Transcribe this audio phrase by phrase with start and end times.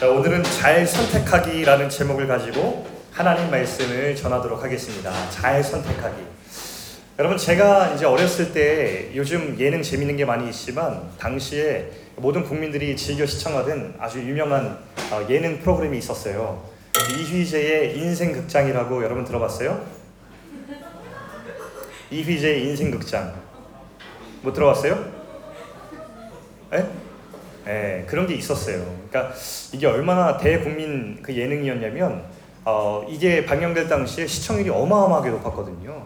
[0.00, 5.12] 자, 오늘은 잘 선택하기라는 제목을 가지고 하나님 말씀을 전하도록 하겠습니다.
[5.28, 6.22] 잘 선택하기.
[7.18, 13.26] 여러분 제가 이제 어렸을 때 요즘 예능 재밌는 게 많이 있지만 당시에 모든 국민들이 즐겨
[13.26, 14.78] 시청하던 아주 유명한
[15.10, 16.66] 어, 예능 프로그램이 있었어요.
[17.18, 19.84] 이휘재의 인생극장이라고 여러분 들어봤어요?
[22.10, 23.34] 이휘재의 인생극장
[24.40, 25.12] 못 들어봤어요?
[26.72, 27.09] 예?
[27.70, 28.84] 예, 그런 게 있었어요.
[29.08, 29.32] 그러니까
[29.72, 32.24] 이게 얼마나 대국민 그 예능이었냐면
[32.64, 36.02] 어, 이게 방영될 당시에 시청률이 어마어마하게 높았거든요.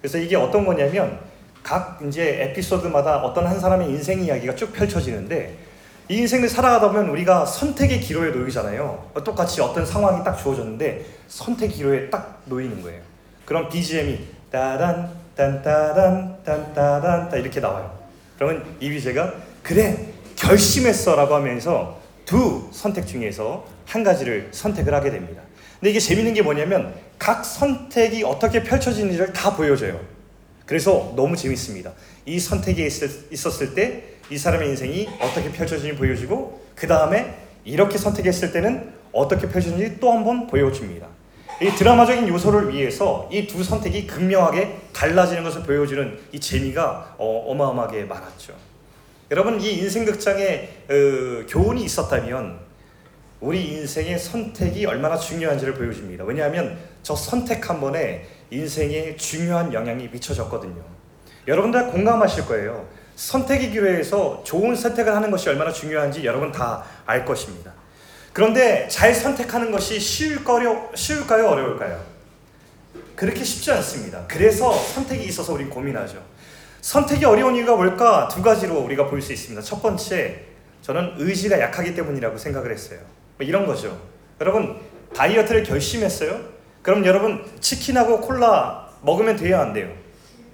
[0.00, 1.18] 그래서 이게 어떤 거냐면
[1.64, 5.56] 각 이제 에피소드마다 어떤 한 사람의 인생 이야기가 쭉 펼쳐지는데
[6.08, 9.10] 이 인생을 살아가다 보면 우리가 선택의 기로에 놓이잖아요.
[9.24, 13.00] 똑같이 어떤 상황이 딱 주어졌는데 선택 기로에 딱 놓이는 거예요.
[13.44, 14.20] 그럼 BGM이
[14.52, 17.92] 따단 딴따단 딴따단 따 이렇게 나와요.
[18.36, 20.11] 그러면 이휘재가 그래
[20.42, 25.42] 결심했어라고 하면서 두 선택 중에서 한 가지를 선택을 하게 됩니다.
[25.78, 30.00] 근데 이게 재밌는 게 뭐냐면 각 선택이 어떻게 펼쳐지는지를 다 보여줘요.
[30.66, 31.92] 그래서 너무 재밌습니다.
[32.26, 32.86] 이 선택이
[33.30, 37.34] 있었을 때 이 사람의 인생이 어떻게 펼쳐지는지 보여주고 그 다음에
[37.64, 41.06] 이렇게 선택했을 때는 어떻게 펼쳐지는지 또 한 번 보여줍니다.
[41.60, 48.04] 이 드라마적인 요소를 위해서 이 두 선택이 극명하게 달라지는 것을 보여주는 이 재미가 어, 마어마하게
[48.04, 48.54] 많았죠.
[49.32, 52.60] 여러분 이 인생 극장에 어, 교훈이 있었다면
[53.40, 56.24] 우리 인생의 선택이 얼마나 중요한지를 보여줍니다.
[56.24, 60.84] 왜냐하면 저 선택 한 번에 인생에 중요한 영향이 미쳐졌거든요.
[61.48, 62.86] 여러분들 공감하실 거예요.
[63.16, 67.72] 선택의 기로에서 좋은 선택을 하는 것이 얼마나 중요한지 여러분 다 알 것입니다.
[68.34, 70.90] 그런데 잘 선택하는 것이 쉬울까요?
[71.48, 72.04] 어려울까요?
[73.16, 74.26] 그렇게 쉽지 않습니다.
[74.28, 76.22] 그래서 선택이 있어서 우리 고민하죠.
[76.86, 78.28] 선택이 어려운 이유가 뭘까?
[78.28, 79.62] 두 가지로 우리가 볼 수 있습니다.
[79.62, 80.42] 첫 번째,
[80.82, 82.98] 저는 의지가 약하기 때문이라고 생각을 했어요.
[83.38, 83.96] 뭐 이런 거죠.
[84.40, 84.80] 여러분,
[85.14, 86.40] 다이어트를 결심했어요?
[86.82, 89.92] 그럼 여러분, 치킨하고 콜라 먹으면 돼야 안 돼요?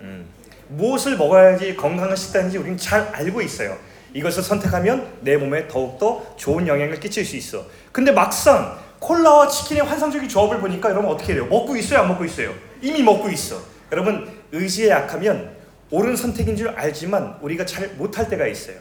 [0.03, 0.27] 음.
[0.69, 3.79] 무엇을 먹어야지 건강한 식단인지 우리는 잘 알고 있어요.
[4.13, 7.65] 이것을 선택하면 내 몸에 더욱더 좋은 영향을 끼칠 수 있어.
[7.91, 11.47] 근데 막상 콜라와 치킨의 환상적인 조합을 보니까 여러분 어떻게 돼요?
[11.47, 12.01] 먹고 있어요?
[12.01, 12.53] 안 먹고 있어요?
[12.83, 13.63] 이미 먹고 있어.
[13.93, 15.57] 여러분 의지에 약하면
[15.91, 18.77] 옳은 선택인 줄 알지만 우리가 잘 못할 때가 있어요.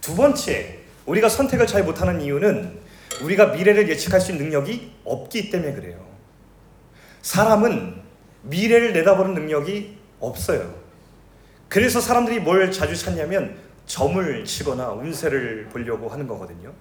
[0.00, 2.78] 두 번째, 우리가 선택을 잘 못하는 이유는
[3.22, 6.04] 우리가 미래를 예측할 수 있는 능력이 없기 때문에 그래요.
[7.22, 8.02] 사람은
[8.42, 10.74] 미래를 내다보는 능력이 없어요.
[11.68, 16.72] 그래서 사람들이 뭘 자주 찾냐면 점을 치거나 운세를 보려고 하는 거거든요.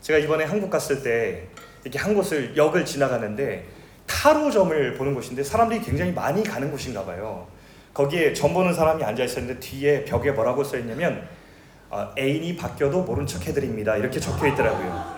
[0.00, 1.48] 제가 이번에 한국 갔을 때
[1.82, 3.66] 이렇게 한 곳을 역을 지나가는데
[4.06, 7.46] 타로점을 보는 곳인데 사람들이 굉장히 많이 가는 곳인가 봐요.
[7.94, 11.26] 거기에 점 보는 사람이 앉아 있었는데 뒤에 벽에 뭐라고 써 있냐면
[11.88, 15.14] 어, 애인이 바뀌어도 모른 척 해드립니다 이렇게 적혀 있더라고요.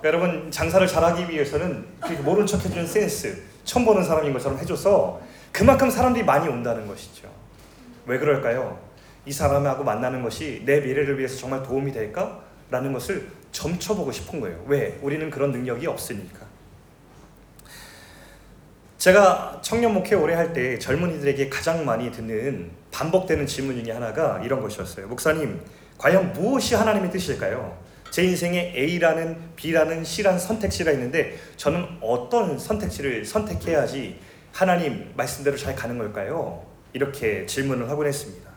[0.00, 1.84] 그러니까 여러분 장사를 잘하기 위해서는
[2.24, 5.20] 모른 척 해주는 센스 처음 보는 사람인 것처럼 해줘서
[5.52, 7.28] 그만큼 사람들이 많이 온다는 것이죠.
[8.06, 8.78] 왜 그럴까요?
[9.26, 12.40] 이 사람하고 만나는 것이 내 미래를 위해서 정말 도움이 될까?
[12.70, 14.62] 라는 것을 점쳐보고 싶은 거예요.
[14.66, 14.98] 왜?
[15.00, 16.43] 우리는 그런 능력이 없으니까.
[18.98, 24.60] 제가 청년 목회 오래 할 때 젊은이들에게 가장 많이 듣는 반복되는 질문 중에 하나가 이런
[24.60, 25.08] 것이었어요.
[25.08, 25.60] 목사님,
[25.98, 27.76] 과연 무엇이 하나님의 뜻일까요?
[28.10, 34.20] 제 인생에 A라는 B라는 C라는 선택지가 있는데 저는 어떤 선택지를 선택해야지
[34.52, 36.64] 하나님 말씀대로 잘 가는 걸까요?
[36.92, 38.48] 이렇게 질문을 하곤 했습니다.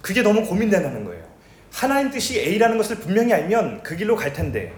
[0.00, 1.24] 그게 너무 고민되는 거예요.
[1.72, 4.72] 하나님 뜻이 A라는 것을 분명히 알면 그 길로 갈 텐데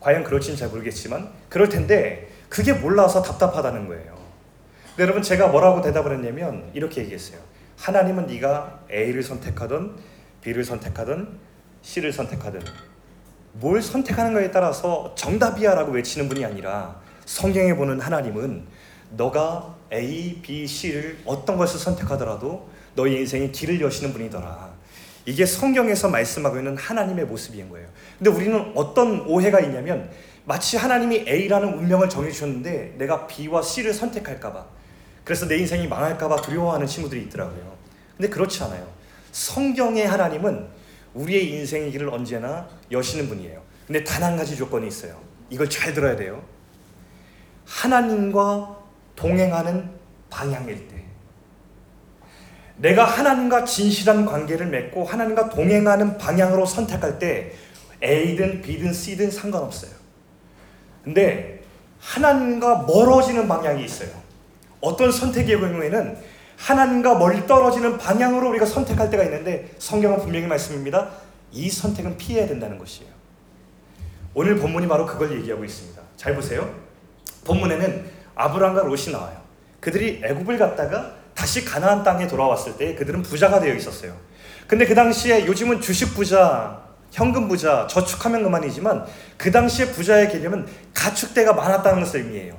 [0.00, 4.18] 과연 그럴지는 잘 모르겠지만 그럴 텐데 그게 몰라서 답답하다는 거예요.
[4.88, 7.38] 근데 여러분 제가 뭐라고 대답을 했냐면 이렇게 얘기했어요.
[7.78, 9.92] 하나님은 네가 A를 선택하든
[10.42, 11.28] B를 선택하든
[11.80, 12.60] C를 선택하든
[13.52, 18.66] 뭘 선택하는가에 따라서 정답이야라고 외치는 분이 아니라 성경에 보는 하나님은
[19.16, 24.70] 너가 A, B, C를 어떤 것을 선택하더라도 너의 인생에 길을 여시는 분이더라.
[25.26, 27.86] 이게 성경에서 말씀하고 있는 하나님의 모습인 거예요.
[28.18, 30.10] 근데 우리는 어떤 오해가 있냐면
[30.44, 34.64] 마치 하나님이 A라는 운명을 정해주셨는데 내가 B와 C를 선택할까봐
[35.24, 37.76] 그래서 내 인생이 망할까봐 두려워하는 친구들이 있더라고요.
[38.16, 38.86] 근데 그렇지 않아요.
[39.32, 40.66] 성경의 하나님은
[41.14, 43.62] 우리의 인생의 길을 언제나 여시는 분이에요.
[43.86, 45.20] 근데 단 한 가지 조건이 있어요.
[45.50, 46.42] 이걸 잘 들어야 돼요.
[47.66, 48.76] 하나님과
[49.16, 49.90] 동행하는
[50.28, 51.04] 방향일 때.
[52.76, 57.52] 내가 하나님과 진실한 관계를 맺고 하나님과 동행하는 방향으로 선택할 때
[58.02, 59.99] A든 B든 C든 상관없어요.
[61.04, 61.62] 근데
[62.00, 64.10] 하나님과 멀어지는 방향이 있어요.
[64.80, 66.16] 어떤 선택의 경우에는
[66.56, 71.10] 하나님과 멀리 떨어지는 방향으로 우리가 선택할 때가 있는데 성경은 분명히 말씀입니다.
[71.52, 73.10] 이 선택은 피해야 된다는 것이에요.
[74.34, 76.00] 오늘 본문이 바로 그걸 얘기하고 있습니다.
[76.16, 76.72] 잘 보세요.
[77.44, 78.04] 본문에는
[78.34, 79.40] 아브라함과 롯이 나와요.
[79.80, 84.14] 그들이 애굽을 갔다가 다시 가나안 땅에 돌아왔을 때 그들은 부자가 되어 있었어요.
[84.66, 89.04] 근데 그 당시에 요즘은 주식 부자, 현금 부자, 저축하면 그만이지만
[89.36, 90.66] 그 당시에 부자의 개념은
[91.00, 92.54] 가축대가 많았다는 것을 의미해요.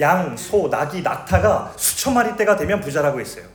[0.00, 3.46] 양, 소, 낙이, 낙타가 수천 마리 대가 되면 부자라고 했어요.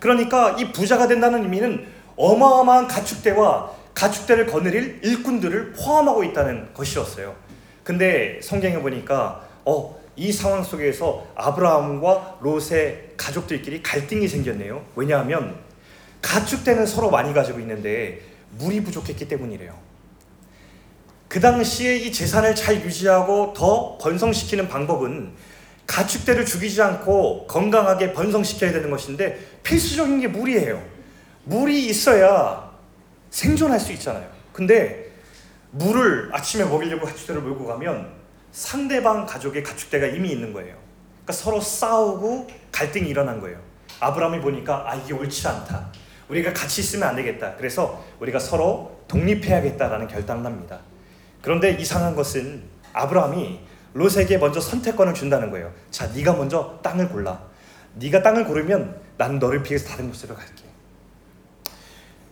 [0.00, 1.86] 그러니까 이 부자가 된다는 의미는
[2.16, 7.36] 어마어마한 가축대와 가축대를 거느릴 일꾼들을 포함하고 있다는 것이었어요.
[7.84, 14.82] 근데 성경에 보니까 어, 이 상황 속에서 아브라함과 롯의 가족들끼리 갈등이 생겼네요.
[14.96, 15.56] 왜냐하면
[16.22, 18.22] 가축대는 서로 많이 가지고 있는데
[18.52, 19.91] 물이 부족했기 때문이래요.
[21.32, 25.32] 그 당시에 이 재산을 잘 유지하고 더 번성시키는 방법은
[25.86, 30.84] 가축대를 죽이지 않고 건강하게 번성시켜야 되는 것인데 필수적인 게 물이에요.
[31.44, 32.70] 물이 있어야
[33.30, 34.28] 생존할 수 있잖아요.
[34.52, 35.10] 근데
[35.70, 38.12] 물을 아침에 먹이려고 가축대를 몰고 가면
[38.52, 40.76] 상대방 가족의 가축대가 이미 있는 거예요.
[41.24, 43.58] 그러니까 서로 싸우고 갈등이 일어난 거예요.
[44.00, 45.92] 아브라함이 보니까 아 이게 옳지 않다.
[46.28, 47.54] 우리가 같이 있으면 안 되겠다.
[47.56, 50.80] 그래서 우리가 서로 독립해야겠다라는 결단을 합니다.
[51.42, 52.62] 그런데 이상한 것은
[52.92, 53.60] 아브라함이
[53.94, 55.72] 롯에게 먼저 선택권을 준다는 거예요.
[55.90, 57.42] 자, 네가 먼저 땅을 골라.
[57.96, 60.62] 네가 땅을 고르면 난 너를 피해서 다른 곳으로 갈게.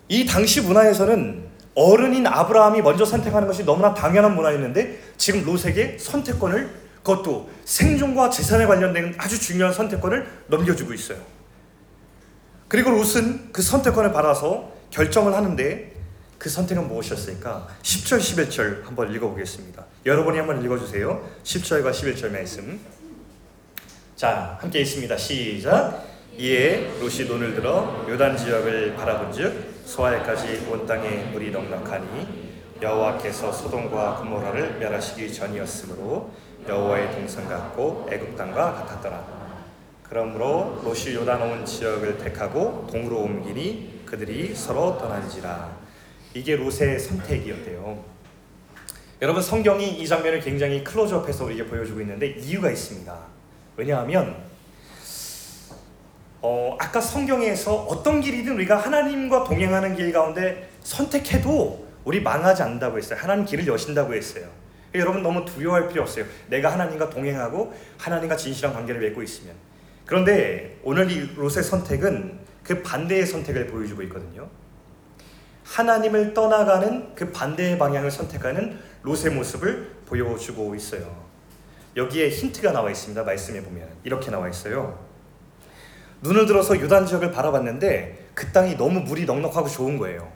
[0.09, 7.51] 이 당시 문화에서는 어른인 아브라함이 먼저 선택하는 것이 너무나 당연한 문화였는데 지금 롯에게 선택권을 그것도
[7.65, 11.19] 생존과 재산에 관련된 아주 중요한 선택권을 넘겨주고 있어요.
[12.69, 15.90] 그리고 롯은 그 선택권을 받아서 결정을 하는데
[16.41, 17.69] 그 선택은 무엇이었을까?
[17.83, 19.85] 10절, 11절 한번 읽어보겠습니다.
[20.07, 21.23] 여러분이 한번 읽어주세요.
[21.45, 22.81] 10절과 11절 말씀.
[24.17, 25.15] 자, 함께 있습니다.
[25.19, 26.03] 시작.
[26.39, 34.79] 이에 롯이 돈을 들어 요단 지역을 바라본즉 소알까지 온 땅에 물이 넉넉하니 여호와께서 소돔과 고모라를
[34.79, 36.31] 멸하시기 전이었으므로
[36.67, 39.41] 여호와의 동산 같고 애굽 땅과 같았더라.
[40.09, 45.90] 그러므로 롯이 요단 온 지역을 택하고 동으로 옮기니 그들이 서로 떠난지라.
[46.35, 48.05] 이게 롯의 선택이었대요.
[49.23, 53.19] 여러분 성경이 이 장면을 굉장히 클로즈업해서 우리에게 보여주고 있는데 이유가 있습니다.
[53.77, 54.37] 왜냐하면
[56.43, 63.19] 어, 아까 성경에서 어떤 길이든 우리가 하나님과 동행하는 길 가운데 선택해도 우리 망하지 않는다고 했어요.
[63.21, 64.49] 하나님 길을 여신다고 했어요.
[64.95, 66.25] 여러분 너무 두려워할 필요 없어요.
[66.49, 69.55] 내가 하나님과 동행하고 하나님과 진실한 관계를 맺고 있으면.
[70.07, 74.49] 그런데 오늘 이 롯의 선택은 그 반대의 선택을 보여주고 있거든요.
[75.71, 81.25] 하나님을 떠나가는 그 반대의 방향을 선택하는 롯의 모습을 보여주고 있어요.
[81.97, 83.23] 여기에 힌트가 나와 있습니다.
[83.23, 84.99] 말씀에 보면 이렇게 나와 있어요.
[86.23, 90.31] 눈을 들어서 유단 지역을 바라봤는데 그 땅이 너무 물이 넉넉하고 좋은 거예요.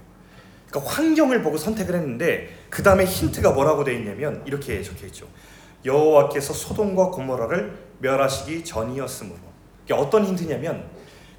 [0.69, 5.27] 그러니까 환경을 보고 선택을 했는데 그 다음에 힌트가 뭐라고 되어 있냐면 이렇게 적혀 있죠.
[5.85, 9.41] 여호와께서 소돔과 고모라를 멸하시기 전이었으므로.
[9.85, 10.89] 이게 어떤 힌트냐면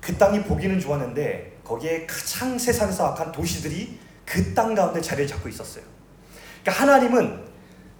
[0.01, 5.83] 그 땅이 보기는 좋았는데 거기에 가장 세상에서 악한 도시들이 그 땅 가운데 자리를 잡고 있었어요.
[6.61, 7.43] 그러니까 하나님은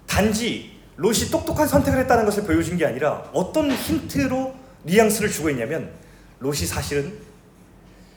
[0.07, 5.91] 단지 롯이 똑똑한 선택을 했다는 것을 보여준 게 아니라 어떤 힌트로 뉘앙스를 주고 있냐면
[6.39, 7.13] 롯이 사실은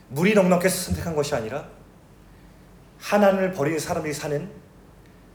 [0.09, 1.67] 물이 넉넉해서 선택한 것이 아니라
[2.99, 4.49] 하나님을 버리는 사람들이 사는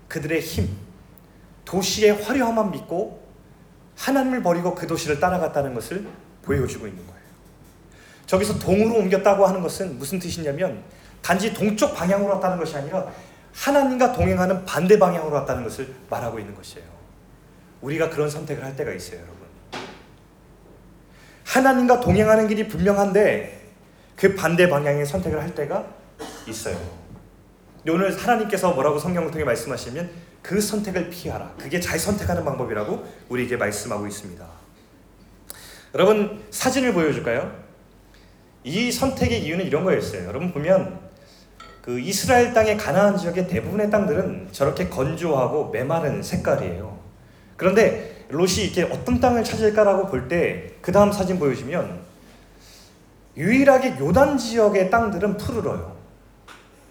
[0.08, 0.68] 그들의 힘,
[1.64, 3.22] 도시의 화려함만 믿고
[3.96, 6.06] 하나님을 버리고 그 도시를 따라갔다는 것을
[6.42, 7.13] 보여주고 있는 거예요.
[8.26, 10.82] 저기서 동으로 옮겼다고 하는 것은 무슨 뜻이냐면
[11.22, 13.06] 단지 동쪽 방향으로 왔다는 것이 아니라
[13.52, 16.86] 하나님과 동행하는 반대 방향으로 왔다는 것을 말하고 있는 것이에요.
[17.80, 19.44] 우리가 그런 선택을 할 때가 있어요, 여러분.
[21.44, 23.62] 하나님과 동행하는 길이 분명한데
[24.16, 25.86] 그 반대 방향의 선택을 할 때가
[26.48, 26.76] 있어요.
[27.88, 30.10] 오늘 하나님께서 뭐라고 성경을 통해 말씀하시면
[30.42, 31.54] 그 선택을 피하라.
[31.58, 34.46] 그게 잘 선택하는 방법이라고 우리에게 말씀하고 있습니다.
[35.94, 37.63] 여러분 사진을 보여줄까요?
[38.64, 40.26] 이 선택의 이유는 이런 거였어요.
[40.26, 40.98] 여러분 보면
[41.82, 46.98] 그 이스라엘 땅의 가나안 지역의 대부분의 땅들은 저렇게 건조하고 메마른 색깔이에요.
[47.56, 52.00] 그런데 롯이 이렇게 어떤 땅을 찾을까라고 볼 때 그 다음 사진 보여주면
[53.36, 55.94] 유일하게 요단 지역의 땅들은 푸르러요.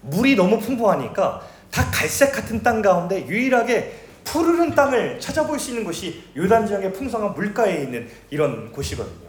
[0.02, 6.22] 물이 너무 풍부하니까 다 갈색 같은 땅 가운데 유일하게 푸르른 땅을 찾아볼 수 있는 곳이
[6.36, 9.23] 요단 지역의 풍성한 물가에 있는 이런 곳이거든요.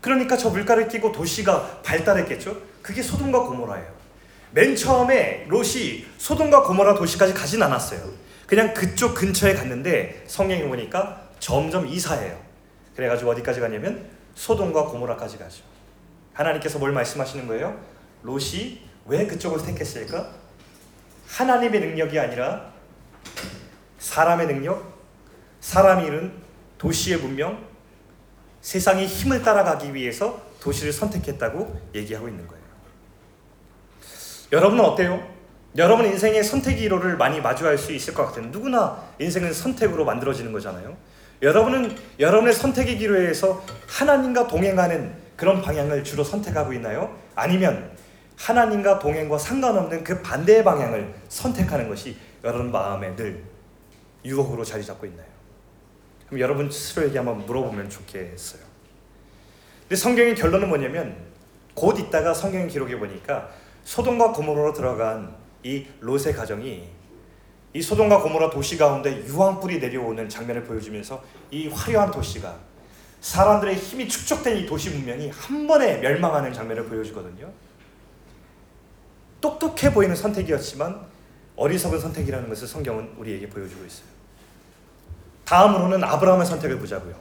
[0.00, 2.56] 그러니까 저 물가를 끼고 도시가 발달했겠죠.
[2.82, 3.98] 그게 소돔과 고모라예요.
[4.52, 8.00] 맨 처음에 롯이 소돔과 고모라 도시까지 가진 않았어요.
[8.46, 12.38] 그냥 그쪽 근처에 갔는데 성경에 보니까 점점 이사해요.
[12.96, 15.62] 그래가지고 어디까지 가냐면 소돔과 고모라까지 가죠.
[16.32, 17.78] 하나님께서 뭘 말씀하시는 거예요?
[18.22, 20.32] 롯이 왜 그쪽을 택했을까?
[21.28, 22.72] 하나님의 능력이 아니라
[23.98, 24.98] 사람의 능력,
[25.60, 26.32] 사람이 이룬
[26.78, 27.67] 도시의 문명,
[28.60, 32.62] 세상의 힘을 따라가기 위해서 도시를 선택했다고 얘기하고 있는 거예요.
[34.52, 35.38] 여러분은 어때요?
[35.76, 38.46] 여러분 인생의 선택 기로를 많이 마주할 수 있을 것 같아요.
[38.46, 40.96] 누구나 인생은 선택으로 만들어지는 거잖아요.
[41.42, 47.16] 여러분은 여러분의 선택의 기로에서 하나님과 동행하는 그런 방향을 주로 선택하고 있나요?
[47.36, 47.92] 아니면
[48.36, 53.44] 하나님과 동행과 상관없는 그 반대의 방향을 선택하는 것이 여러분 마음에 늘
[54.24, 55.37] 유혹으로 자리 잡고 있나요?
[56.28, 58.62] 그럼 여러분 스스로에게 한번 물어보면 좋겠어요.
[59.82, 61.16] 근데 성경의 결론은 뭐냐면
[61.74, 63.48] 곧 있다가 성경 기록에 보니까
[63.84, 66.88] 소돔과 고모라로 들어간 이 롯의 가정이
[67.72, 72.58] 이 소돔과 고모라 도시 가운데 유황불이 내려오는 장면을 보여주면서 이 화려한 도시가
[73.20, 77.50] 사람들의 힘이 축적된 이 도시 문명이 한 번에 멸망하는 장면을 보여주거든요.
[79.40, 81.00] 똑똑해 보이는 선택이었지만
[81.56, 84.17] 어리석은 선택이라는 것을 성경은 우리에게 보여주고 있어요.
[85.48, 87.14] 다음으로는 아브라함의 선택을 보자고요.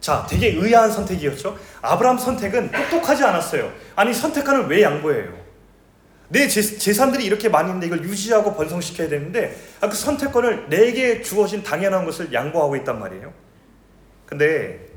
[0.00, 1.58] 자, 되게 의아한 선택이었죠.
[1.82, 3.70] 아브라함 선택은 똑똑하지 않았어요.
[3.96, 5.38] 아니 선택하는 왜 양보해요?
[6.30, 11.62] 내 재 산들이 이렇게 많이 있는데 이걸 유지하고 번성시켜야 되는데 아, 그 선택권을 내게 주어진
[11.62, 13.30] 당연한 것을 양보하고 있단 말이에요.
[14.24, 14.88] 근데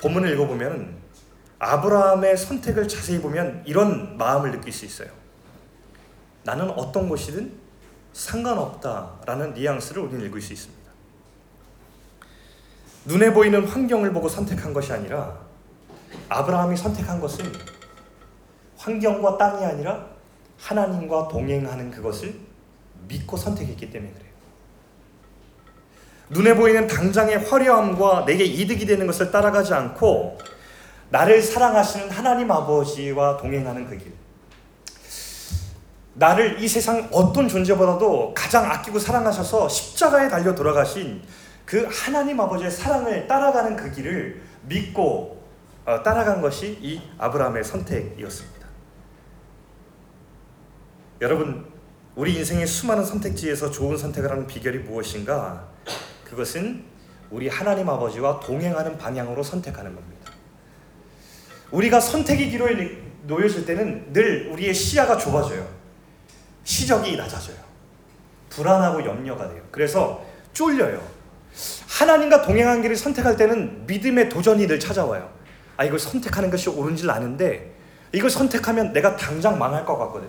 [0.00, 0.96] 본문을 읽어보면
[1.60, 5.08] 아브라함의 선택을 자세히 보면 이런 마음을 느낄 수 있어요.
[6.42, 7.52] 나는 어떤 것이든
[8.12, 10.85] 상관없다라는 뉘앙스를 우리는 읽을 수 있습니다.
[13.06, 15.38] 눈에 보이는 환경을 보고 선택한 것이 아니라
[16.28, 17.52] 아브라함이 선택한 것은
[18.76, 20.06] 환경과 땅이 아니라
[20.58, 22.34] 하나님과 동행하는 그것을
[23.08, 24.26] 믿고 선택했기 때문에 그래요.
[26.30, 30.38] 눈에 보이는 당장의 화려함과 내게 이득이 되는 것을 따라가지 않고
[31.10, 34.12] 나를 사랑하시는 하나님 아버지와 동행하는 그 길.
[36.14, 41.22] 나를 이 세상 어떤 존재보다도 가장 아끼고 사랑하셔서 십자가에 달려 돌아가신
[41.66, 45.44] 그 하나님 아버지의 사랑을 따라가는 그 길을 믿고
[45.84, 48.66] 어, 따라간 것이 이 아브라함의 선택이었습니다.
[51.20, 51.66] 여러분,
[52.14, 55.68] 우리 인생의 수많은 선택지에서 좋은 선택을 하는 비결이 무엇인가?
[56.24, 56.84] 그것은
[57.30, 60.32] 우리 하나님 아버지와 동행하는 방향으로 선택하는 겁니다.
[61.72, 65.66] 우리가 선택의 기로에 놓여질 때는 늘 우리의 시야가 좁아져요.
[66.62, 67.56] 시력이 낮아져요.
[68.50, 69.62] 불안하고 염려가 돼요.
[69.70, 71.15] 그래서 쫄려요.
[71.96, 75.30] 하나님과 동행한 길을 선택할 때는 믿음의 도전이 늘 찾아와요.
[75.78, 77.74] 아, 이걸 선택하는 것이 옳은 줄 아는데
[78.12, 80.28] 이걸 선택하면 내가 당장 망할 것 같거든.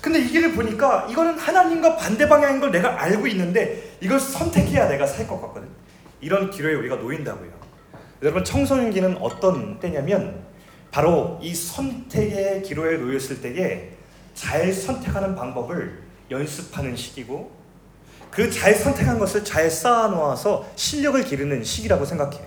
[0.00, 5.06] 근데 이 길을 보니까 이거는 하나님과 반대 방향인 걸 내가 알고 있는데 이걸 선택해야 내가
[5.06, 5.68] 살 것 같거든.
[6.20, 7.50] 이런 기로에 우리가 놓인다고요.
[8.22, 10.44] 여러분 청소년기는 어떤 때냐면
[10.92, 13.90] 바로 이 선택의 기로에 놓였을 때에
[14.34, 15.98] 잘 선택하는 방법을
[16.30, 17.55] 연습하는 시기고
[18.36, 22.44] 그 잘 선택한 것을 잘 쌓아놓아서 실력을 기르는 시기라고 생각해요.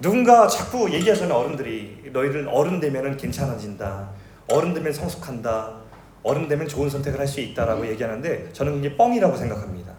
[0.00, 4.10] 누군가 자꾸 얘기하잖아요 어른들이 너희들은 어른 되면 괜찮아진다
[4.48, 5.80] 어른 되면 성숙한다
[6.22, 9.92] 어른 되면 좋은 선택을 할 수 있다라고 얘기하는데 저는 그게 뻥이라고 생각합니다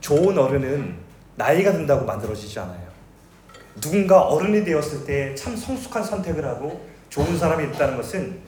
[0.00, 0.94] 좋은 어른은
[1.36, 2.88] 나이가 든다고 만들어지지 않아요
[3.80, 8.38] 누군가 어른이 되었을 때 참 성숙한 선택을 하고 좋은 사람이 됐다는 것은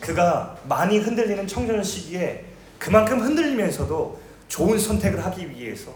[0.00, 2.44] 그가 많이 흔들리는 청소년 시기에
[2.78, 4.20] 그만큼 흔들리면서도
[4.54, 5.92] 좋은 선택을 하기 위해서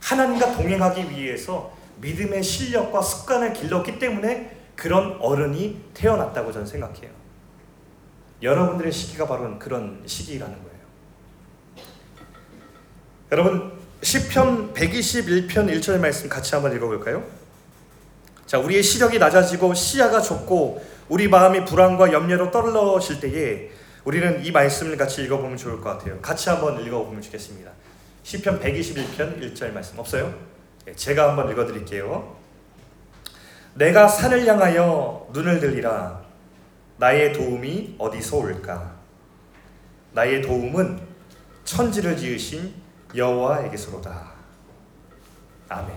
[0.00, 7.10] 하나님과 동행하기 위해서 믿음의 실력과 습관을 길렀기 때문에 그런 어른이 태어났다고 저는 생각해요.
[8.42, 11.86] 여러분들의 시기가 바로 그런 시기라는 거예요.
[13.32, 17.24] 여러분 시편 121편 1절 말씀 같이 한번 읽어볼까요?
[18.44, 23.70] 자, 우리의 시력이 낮아지고 시야가 좁고 우리 마음이 불안과 염려로 떨어질 때에
[24.04, 26.20] 우리는 이 말씀을 같이 읽어보면 좋을 것 같아요.
[26.20, 27.70] 같이 한번 읽어보면 좋겠습니다.
[28.24, 30.34] 시편 121편 1절 말씀 없어요?
[30.86, 32.34] 네, 제가 한번 읽어 드릴게요.
[33.74, 36.22] 내가 산을 향하여 눈을 들리라.
[36.96, 38.94] 나의 도움이 어디서 올까?
[40.12, 41.00] 나의 도움은
[41.64, 42.72] 천지를 지으신
[43.14, 44.32] 여호와에게서로다.
[45.68, 45.94] 아멘.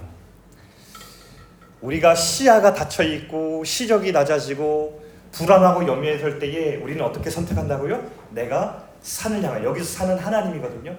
[1.79, 8.11] 우리가 시야가 닫혀 있고 시력이 낮아지고 불안하고 염려했을 때에 우리는 어떻게 선택한다고요?
[8.31, 10.97] 내가 산을 향하 여기서 산은 하나님이거든요.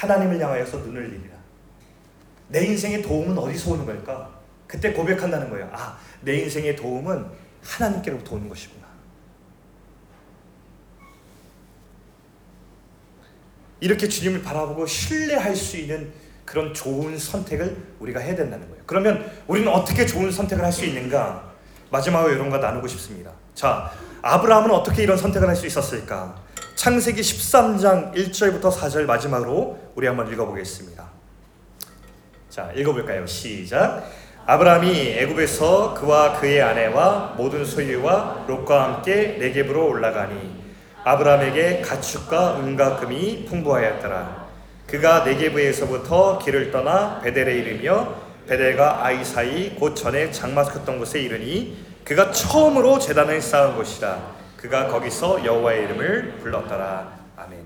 [0.00, 1.34] 하나님을 향하여서 눈을 들리라.
[2.48, 4.30] 내 인생의 도움은 어디서 오는 걸까?
[4.66, 5.68] 그때 고백한다는 거예요.
[5.72, 7.26] 아, 내 인생의 도움은
[7.62, 8.86] 하나님께로부터 오는 것이구나.
[13.80, 16.10] 이렇게 주님을 바라보고 신뢰할 수 있는
[16.46, 18.82] 그런 좋은 선택을 우리가 해야 된다는 거예요.
[18.86, 21.50] 그러면 우리는 어떻게 좋은 선택을 할 수 있는가?
[21.90, 23.32] 마지막으로 여러분과 나누고 싶습니다.
[23.54, 23.92] 자,
[24.22, 26.40] 아브라함은 어떻게 이런 선택을 할 수 있었을까?
[26.80, 31.10] 창세기 13장 1절부터 4절 마지막으로 우리 한번 읽어보겠습니다.
[32.48, 33.26] 자, 읽어볼까요?
[33.26, 34.10] 시작.
[34.46, 40.58] 아브라함이 애굽에서 그와 그의 아내와 모든 소유와 롯과 함께 네겝으로 올라가니
[41.04, 44.48] 아브라함에게 가축과 은과 금이 풍부하였더라.
[44.86, 48.14] 그가 네게브에서부터 길을 떠나 베델에 이르며
[48.48, 54.88] 베델과 아이 사이 곧 전에 장마 컸던 곳에 이르니 그가 처음으로 제단을 쌓은 곳이라 그가
[54.88, 57.64] 거기서 여호와의 이름을 불렀더라 아멘.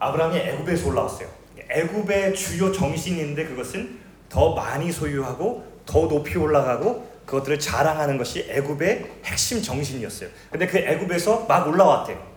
[0.00, 1.28] 아브라함이 애굽에서 올라왔어요.
[1.70, 9.62] 애굽의 주요 정신인데 그것은 더 많이 소유하고 더 높이 올라가고 그것들을 자랑하는 것이 애굽의 핵심
[9.62, 10.28] 정신이었어요.
[10.50, 12.34] 근데 그 애굽에서 막 올라왔대요.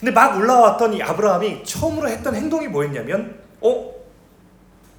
[0.00, 3.94] 근데 막 올라왔던 이 아브라함이 처음으로 했던 행동이 뭐였냐면, 어?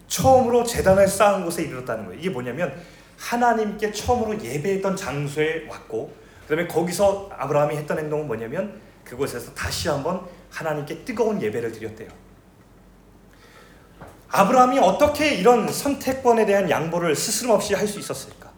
[0.07, 2.19] 처음으로 재단을 쌓은 곳에 이르렀다는 거예요.
[2.19, 2.73] 이게 뭐냐면
[3.17, 6.20] 하나님께 처음으로 예배했던 장소에 왔고,
[6.51, 12.09] 그다음에 거기서 아브라함이 했던 행동은 뭐냐면 그곳에서 다시 한번 하나님께 뜨거운 예배를 드렸대요.
[14.27, 18.51] 아브라함이 어떻게 이런 선택권에 대한 양보를 스스럼 없이 할 수 있었을까?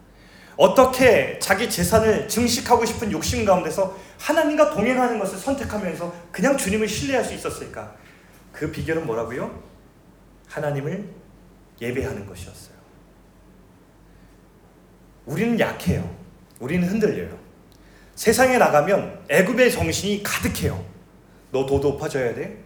[0.56, 7.32] 어떻게 자기 재산을 증식하고 싶은 욕심 가운데서 하나님과 동행하는 것을 선택하면서 그냥 주님을 신뢰할 수
[7.34, 7.94] 있었을까?
[8.52, 9.62] 그 비결은 뭐라고요?
[10.48, 11.08] 하나님을
[11.80, 12.74] 예배하는 것이었어요.
[15.26, 16.08] 우리는 약해요.
[16.60, 17.43] 우리는 흔들려요.
[18.14, 20.84] 세상에 나가면 애굽의 정신이 가득해요.
[21.50, 22.56] 너더 높아져야 돼.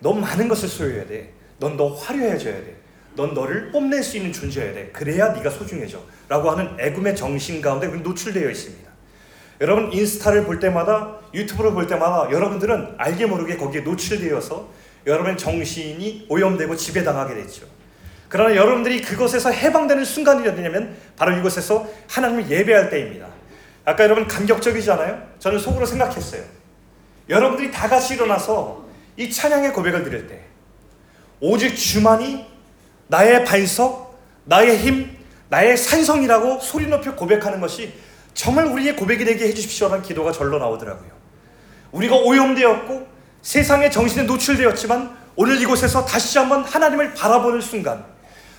[0.00, 1.32] 넌 많은 것을 소유해야 돼.
[1.58, 2.76] 넌더 화려해져야 돼.
[3.14, 4.90] 넌 너를 뽐낼 수 있는 존재여야 돼.
[4.92, 6.00] 그래야 네가 소중해져.
[6.28, 8.86] 라고 하는 애굽의 정신 가운데 노출되어 있습니다.
[9.62, 14.68] 여러분 인스타를 볼 때마다 유튜브를 볼 때마다 여러분들은 알게 모르게 거기에 노출되어서
[15.06, 17.64] 여러분의 정신이 오염되고 지배당하게 됐죠.
[18.28, 23.28] 그러나 여러분들이 그것에서 해방되는 순간이 어디냐면 바로 이곳에서 하나님을 예배할 때입니다.
[23.86, 25.22] 아까 여러분 감격적이잖아요.
[25.38, 26.42] 저는 속으로 생각했어요.
[27.28, 28.84] 여러분들이 다 같이 일어나서
[29.16, 30.42] 이 찬양의 고백을 드릴 때
[31.40, 32.44] 오직 주만이
[33.06, 35.16] 나의 반석, 나의 힘,
[35.48, 37.94] 나의 산성이라고 소리 높여 고백하는 것이
[38.34, 41.10] 정말 우리의 고백이 되게 해주십시오라는 기도가 절로 나오더라고요.
[41.92, 43.06] 우리가 오염되었고
[43.42, 48.04] 세상의 정신에 노출되었지만 오늘 이곳에서 다시 한번 하나님을 바라보는 순간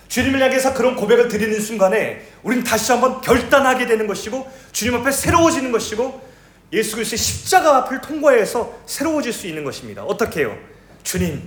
[0.08, 5.72] 주님을 향해서 그런 고백을 드리는 순간에 우리는 다시 한번 결단하게 되는 것이고 주님 앞에 새로워지는
[5.72, 6.28] 것이고
[6.74, 10.04] 예수 그리스도의 십자가 앞을 통과해서 새로워질 수 있는 것입니다.
[10.04, 10.58] 어떻게 해요?
[11.04, 11.42] 주님,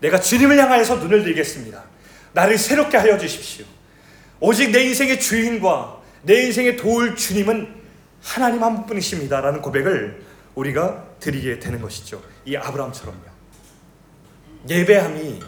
[0.00, 1.84] 내가 주님을 향하여서 눈을 들겠습니다.
[2.32, 3.64] 나를 새롭게 하여 주십시오.
[4.38, 7.74] 오직 내 인생의 주인과 내 인생의 도울 주님은
[8.22, 9.40] 하나님 한 분이십니다.
[9.40, 10.22] 라는 고백을
[10.54, 12.22] 우리가 드리게 되는 것이죠.
[12.44, 13.36] 이 아브라함처럼요.
[14.68, 15.40] 예배함이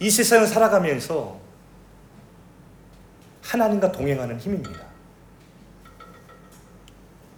[0.00, 1.40] 이 세상을 살아가면서
[3.42, 4.86] 하나님과 동행하는 힘입니다.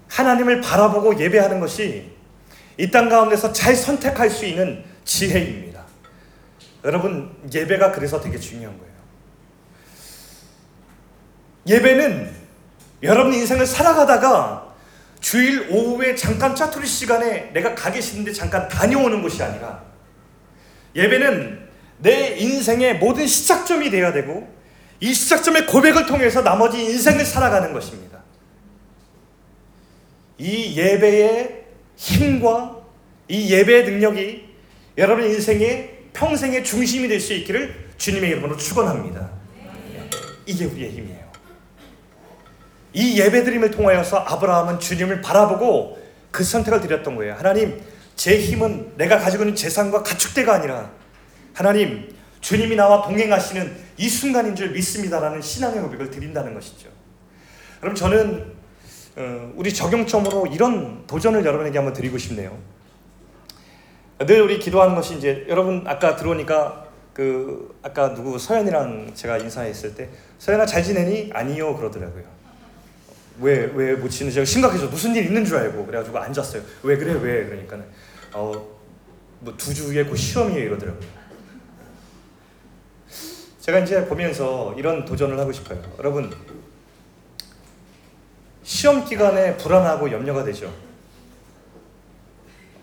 [0.09, 2.11] 하나님을 바라보고 예배하는 것이
[2.77, 5.85] 이 땅 가운데서 잘 선택할 수 있는 지혜입니다.
[6.85, 8.91] 여러분, 예배가 그래서 되게 중요한 거예요.
[11.67, 12.35] 예배는
[13.03, 14.75] 여러분 인생을 살아가다가
[15.21, 19.83] 주일 오후에 잠깐 짜투리 시간에 내가 가기 싫은데 잠깐 다녀오는 것이 아니라
[20.97, 21.69] 예배는
[22.03, 24.49] 내 인생의 모든 시작점이 되어야 되고
[25.01, 28.21] 이 시작점의 고백을 통해서 나머지 인생을 살아가는 것입니다.
[30.39, 31.65] 이 예배의
[31.97, 32.81] 힘과
[33.29, 34.49] 이 예배의 능력이
[34.99, 39.31] 여러분 인생의 평생의 중심이 될 수 있기를 주님의 이름으로 축원합니다.
[40.47, 41.31] 이게 우리의 힘이에요.
[42.93, 47.35] 이 예배드림을 통하여서 아브라함은 주님을 바라보고 그 선택을 드렸던 거예요.
[47.35, 47.81] 하나님,
[48.17, 50.91] 제 힘은 내가 가지고 있는 재산과 가축대가 아니라
[51.61, 52.09] 하나님,
[52.41, 56.89] 주님이 나와 동행하시는 이 순간인 줄 믿습니다라는 신앙의 고백을 드린다는 것이죠.
[57.83, 58.55] 그럼 저는
[59.17, 62.57] 어, 우리 적용점으로 이런 도전을 여러분에게 한번 드리고 싶네요.
[64.21, 70.09] 늘 우리 기도하는 것이 이제 여러분 아까 들어오니까 그 아까 누구 서연이랑 제가 인사했을 때
[70.39, 71.29] 서연아 잘 지내니?
[71.35, 72.25] 아니요 그러더라고요.
[73.39, 74.31] 왜 왜 못 지내?
[74.31, 76.63] 제가 심각해서 무슨 일 있는 줄 알고 그래가지고 앉았어요.
[76.85, 77.85] 왜 그래 왜 그러니까는
[78.33, 81.20] 어뭐 두 주에 곧 시험이에요 이러더라고요.
[83.61, 85.83] 제가 이제 보면서 이런 도전을 하고 싶어요.
[85.99, 86.35] 여러분
[88.63, 90.73] 시험 기간에 불안하고 염려가 되죠.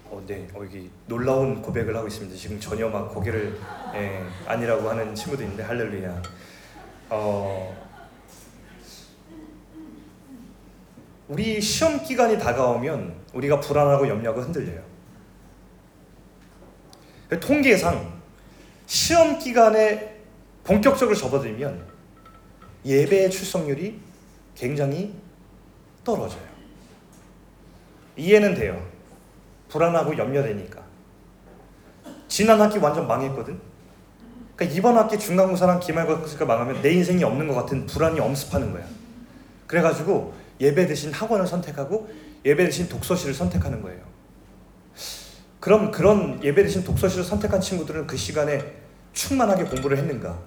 [0.06, 2.38] 어, 네, 어, 여기 놀라운 고백을 하고 있습니다.
[2.38, 3.60] 지금 전혀 막 고개를
[3.96, 6.22] 예, 아니라고 하는 친구도 있는데 할렐루야.
[7.10, 7.88] 어,
[11.28, 14.82] 우리 시험 기간이 다가오면 우리가 불안하고 염려가 흔들려요.
[17.42, 18.22] 통계상
[18.86, 20.17] 시험 기간에
[20.68, 21.82] 본격적으로 접어들면
[22.86, 24.00] 예배의 출석률이
[24.54, 25.14] 굉장히
[26.04, 26.42] 떨어져요.
[28.18, 28.86] 이해는 돼요.
[29.70, 30.82] 불안하고 염려되니까.
[32.28, 33.60] 지난 학기 완전 망했거든.
[34.56, 38.86] 그러니까 이번 학기 중간고사랑 기말고사가 망하면 내 인생이 없는 것 같은 불안이 엄습하는 거야.
[39.68, 42.10] 그래가지고 예배 대신 학원을 선택하고
[42.44, 44.02] 예배 대신 독서실을 선택하는 거예요.
[45.62, 50.38] 그럼 그런 예배 대신 독서실을 선택한 친구들은 그 시간에 충만하게 공부를 했는가?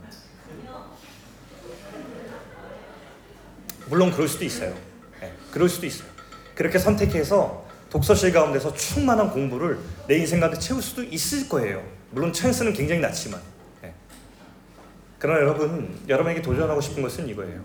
[3.89, 4.77] 물론 그럴 수도 있어요.
[5.21, 6.09] 네, 그럴 수도 있어요.
[6.55, 11.85] 그렇게 선택해서 독서실 가운데서 충만한 공부를 내 인생 가운데 채울 수도 있을 거예요.
[12.13, 13.41] 물론 찬스는 굉장히 낮지만.
[13.83, 13.93] 네.
[15.19, 17.65] 그러나 여러분, 여러분에게 도전하고 싶은 것은 이거예요.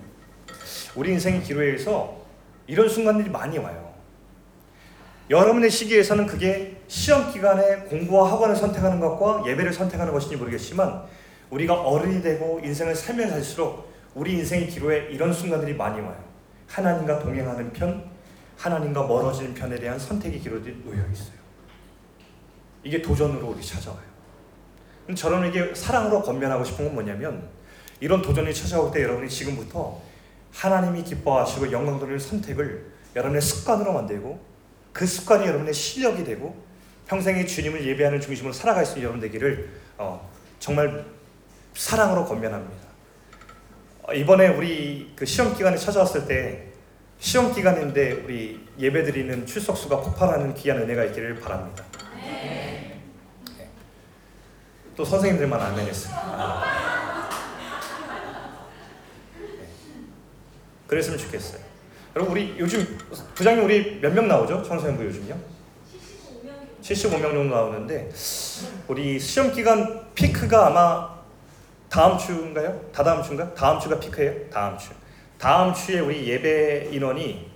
[0.96, 2.26] 우리 인생의 기로에서
[2.66, 3.94] 이런 순간들이 많이 와요.
[5.30, 11.04] 여러분의 시기에서는 그게 시험 기간에 공부와 학원을 선택하는 것과 예배를 선택하는 것인지 모르겠지만
[11.50, 16.24] 우리가 어른이 되고 인생을 살면 살수록 우리 인생의 기로에 이런 순간들이 많이 와요.
[16.68, 18.10] 하나님과 동행하는 편,
[18.58, 21.36] 하나님과 멀어지는 편에 대한 선택의 기로들이 놓여 있어요.
[22.84, 24.16] 이게 도전으로 우리 찾아와요.
[25.16, 27.48] 저런에게 사랑으로 건면하고 싶은 건 뭐냐면
[28.00, 30.02] 이런 도전이 찾아올 때 여러분이 지금부터
[30.52, 34.40] 하나님이 기뻐하시고 영광 돌릴 선택을 여러분의 습관으로 만들고
[34.94, 36.56] 그 습관이 여러분의 실력이 되고
[37.08, 41.06] 평생의 주님을 예배하는 중심으로 살아갈 수 있는 여러분 되기를 어, 정말
[41.74, 42.86] 사랑으로 건면합니다.
[44.04, 46.68] 어, 이번에 우리 그 시험 기간에 찾아왔을 때
[47.20, 51.84] 시험 기간인데 우리 예배 드리는 출석수가 폭발하는 귀한 은혜가 있기를 바랍니다.
[52.16, 53.00] 네.
[54.96, 56.14] 또 선생님들만 아멘했어요.
[56.16, 57.30] 아.
[59.40, 59.68] 네.
[60.88, 61.62] 그랬으면 좋겠어요.
[62.16, 62.98] 여러분 우리 요즘
[63.36, 64.64] 부장님 우리 몇 명 나오죠?
[64.64, 65.55] 청소년부 요즘요?
[66.86, 68.12] 75명 정도 나오는데
[68.88, 71.16] 우리 시험 기간 피크가 아마
[71.90, 72.80] 다음 주인가요?
[72.92, 73.52] 다다음 주인가?
[73.56, 74.50] 다음 주가 피크예요?
[74.52, 74.92] 다음 주.
[75.40, 77.50] 다음 주에 우리 예배 인원이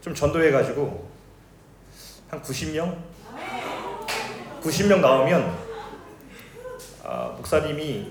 [0.00, 1.08] 좀 전도해 가지고
[2.28, 2.96] 한 90명?
[4.62, 5.56] 90명 나오면
[7.04, 8.10] 아, 목사님이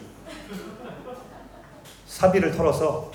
[2.07, 3.11] 사비를 털어서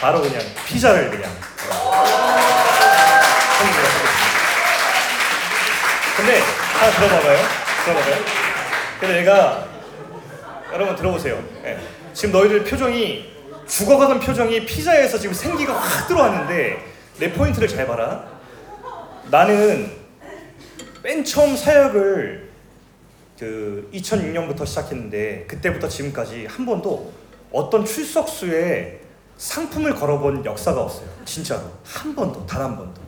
[0.00, 1.30] 바로 그냥 피자를 그냥
[6.18, 7.38] 근데 하나 들어봐봐요.
[7.84, 8.16] 들어봐봐요.
[9.00, 9.68] 근데 내가
[10.72, 11.42] 여러분 들어보세요.
[11.62, 11.78] 네.
[12.12, 13.32] 지금 너희들 표정이
[13.68, 16.84] 죽어가던 표정이 피자에서 지금 생기가 확 들어왔는데
[17.20, 18.24] 내 포인트를 잘 봐라.
[19.30, 19.92] 나는
[21.02, 22.48] 맨 처음 사역을
[23.38, 27.12] 그 2006년부터 시작했는데 그때부터 지금까지 한 번도
[27.52, 29.00] 어떤 출석 수에
[29.36, 31.08] 상품을 걸어본 역사가 없어요.
[31.24, 33.00] 진짜로 한 번도 단 한 번도.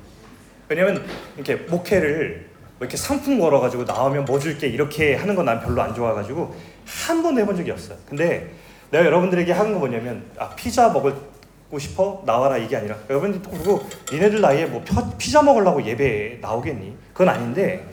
[0.69, 2.50] 왜냐면 이렇게 목회를 뭐
[2.81, 6.55] 이렇게 상품 걸어가지고 나오면 뭐 줄게 이렇게 하는 건 난 별로 안 좋아가지고
[7.07, 7.97] 한 번도 해본 적이 없어요.
[8.09, 8.51] 근데
[8.91, 14.41] 내가 여러분들에게 하는 거 뭐냐면 아 피자 먹고 싶어 나와라 이게 아니라 여러분들 그리고 니네들
[14.41, 14.83] 나이에 뭐
[15.19, 16.97] 피자 먹으려고 예배 나오겠니?
[17.13, 17.87] 그건 아닌데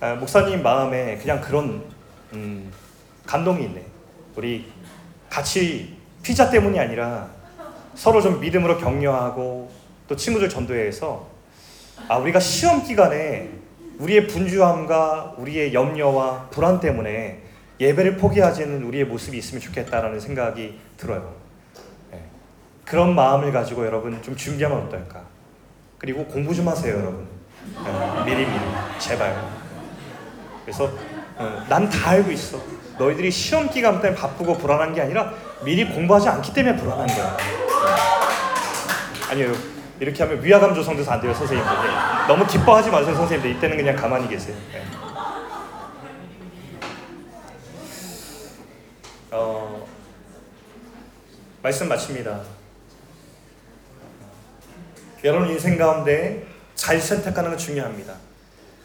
[0.00, 1.82] 아, 목사님 마음에 그냥 그런
[2.32, 2.70] 음,
[3.26, 3.82] 감동이 있네.
[4.36, 4.66] 우리
[5.28, 7.28] 같이 피자 때문이 아니라
[7.94, 9.70] 서로 좀 믿음으로 격려하고
[10.06, 11.26] 또 친구들 전도해서
[12.08, 13.50] 아 우리가 시험 기간에
[13.98, 17.42] 우리의 분주함과 우리의 염려와 불안 때문에
[17.80, 21.34] 예배를 포기하지 않는 우리의 모습이 있으면 좋겠다라는 생각이 들어요.
[22.10, 22.22] 네.
[22.84, 25.22] 그런 마음을 가지고 여러분 좀 준비하면 어떨까?
[25.98, 27.26] 그리고 공부 좀 하세요, 여러분.
[27.84, 28.24] 네.
[28.24, 28.60] 미리 미리
[28.98, 29.34] 제발.
[30.64, 30.90] 그래서
[31.36, 32.60] 어, 난다 알고 있어.
[32.98, 35.32] 너희들이 시험 기간 때문에 바쁘고 불안한 게 아니라
[35.64, 37.36] 미리 공부하지 않기 때문에 불안한 거야.
[39.30, 39.75] 아니요.
[40.00, 41.74] 이렇게 하면 위화감 조성돼서 안 돼요, 선생님들.
[42.28, 43.50] 너무 기뻐하지 마세요, 선생님들.
[43.56, 44.56] 이때는 그냥 가만히 계세요.
[44.72, 44.82] 네.
[49.30, 49.86] 어,
[51.62, 52.40] 말씀 마칩니다.
[55.24, 58.14] 여러분 인생 가운데 잘 선택하는 건 중요합니다.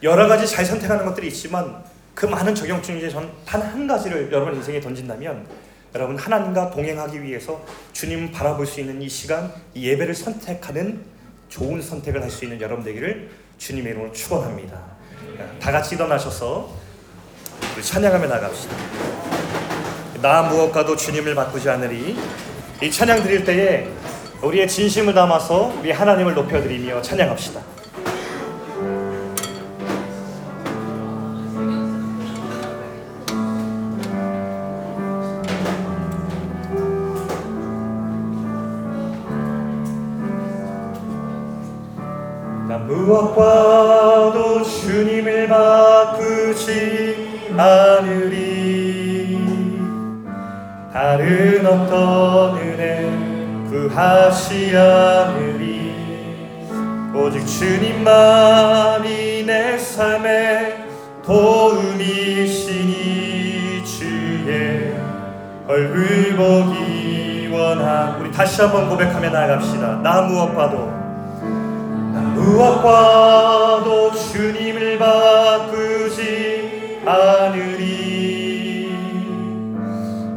[0.02, 4.54] 여러 가지 잘 선택하는 것들이 있지만 그 많은 적용 중에 전 단 한 가지를 여러분
[4.56, 5.46] 인생에 던진다면
[5.94, 11.04] 여러분 하나님과 동행하기 위해서 주님 바라볼 수 있는 이 시간 이 예배를 선택하는
[11.48, 14.80] 좋은 선택을 할 수 있는 여러분 되기를 주님의 이름으로 축원합니다.
[15.60, 16.70] 다 같이 일어나셔서
[17.76, 18.74] 우리 찬양하며 나갑시다.
[20.22, 22.16] 나 무엇과도 주님을 바꾸지 않으리
[22.82, 23.88] 이 찬양 드릴 때에
[24.42, 27.60] 우리의 진심을 담아서 우리 하나님을 높여드리며 찬양합시다.
[42.78, 49.38] 무엇과도 주님을 바꾸지 않으리.
[50.92, 53.10] 다른 어떤 은혜
[53.68, 55.72] 구하시 않으리.
[57.14, 60.84] 오직 주님만이 내 삶의
[61.24, 62.92] 도움이시니
[63.84, 64.94] 주의
[65.68, 68.20] 얼굴 보기 원함.
[68.20, 70.00] 우리 다시 한번 고백하며 나아갑시다.
[70.02, 70.86] 나 무엇 봐도.
[70.86, 71.01] 나
[72.34, 78.90] 무엇 봐도 주님을 바꾸지 않으리.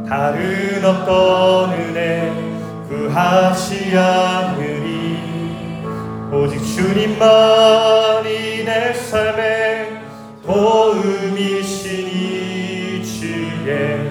[0.08, 2.32] 다른 어떤 은혜
[2.88, 5.16] 구하지 않으리.
[6.32, 10.00] 오직 주님만이 내 삶의
[10.44, 12.12] 도움이시니
[13.04, 14.10] 주의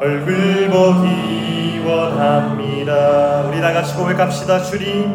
[0.00, 3.42] 얼굴 보기 원합니다.
[3.48, 4.62] 우리 다 같이 고백합시다.
[4.62, 5.14] 주님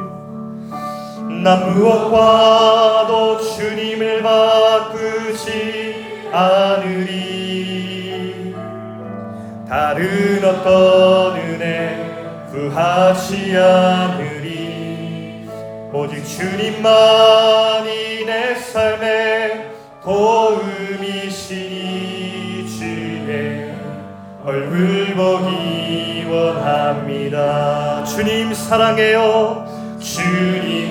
[1.43, 7.75] 나 무엇과도 주님을 바꾸지 않으리.
[9.67, 15.49] 다른 어떤 은혜 구하지 않으리.
[15.91, 17.89] 오직 주님만이
[18.25, 19.71] 내 삶의
[20.03, 21.39] 도움이시니
[22.69, 23.73] 주의
[24.45, 28.03] 얼굴 보기 원합니다.
[28.03, 29.81] 주님 사랑해요.
[30.01, 30.90] 주님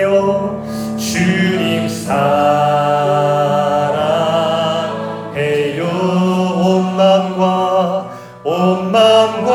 [8.43, 9.53] 온 맘과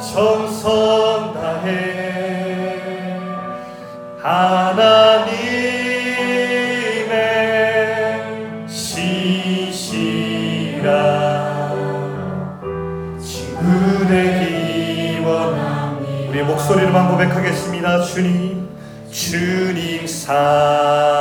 [0.00, 3.20] 정성 다해
[4.20, 5.38] 하나님의
[8.68, 10.90] 신실한
[13.20, 13.62] 친구
[14.08, 18.02] 되기 원합니다 우리 목소리로만 고백하겠습니다.
[18.02, 18.68] 주님
[19.12, 21.11] 주님 사